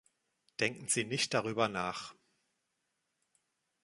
[0.59, 2.15] Denken Sie nicht darüber nach.